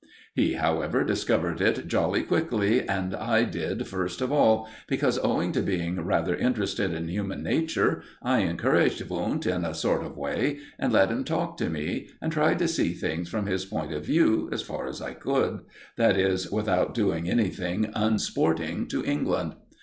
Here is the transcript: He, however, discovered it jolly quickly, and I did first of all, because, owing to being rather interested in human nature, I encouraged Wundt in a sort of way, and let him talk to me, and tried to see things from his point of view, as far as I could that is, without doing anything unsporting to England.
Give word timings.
He, 0.33 0.53
however, 0.53 1.03
discovered 1.03 1.61
it 1.61 1.85
jolly 1.87 2.23
quickly, 2.23 2.89
and 2.89 3.15
I 3.15 3.43
did 3.43 3.85
first 3.87 4.19
of 4.19 4.31
all, 4.31 4.67
because, 4.87 5.19
owing 5.19 5.51
to 5.51 5.61
being 5.61 6.01
rather 6.03 6.35
interested 6.35 6.91
in 6.91 7.07
human 7.07 7.43
nature, 7.43 8.01
I 8.19 8.39
encouraged 8.39 9.07
Wundt 9.07 9.45
in 9.45 9.63
a 9.63 9.75
sort 9.75 10.03
of 10.03 10.17
way, 10.17 10.57
and 10.79 10.91
let 10.91 11.11
him 11.11 11.23
talk 11.23 11.55
to 11.57 11.69
me, 11.69 12.09
and 12.19 12.31
tried 12.31 12.57
to 12.57 12.67
see 12.67 12.93
things 12.93 13.29
from 13.29 13.45
his 13.45 13.63
point 13.65 13.93
of 13.93 14.03
view, 14.03 14.49
as 14.51 14.63
far 14.63 14.87
as 14.87 15.03
I 15.03 15.13
could 15.13 15.59
that 15.97 16.17
is, 16.17 16.51
without 16.51 16.95
doing 16.95 17.29
anything 17.29 17.91
unsporting 17.93 18.87
to 18.87 19.05
England. 19.05 19.53